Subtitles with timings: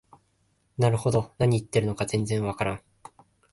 [0.79, 2.81] なるほど、何言ってるのか全然わからん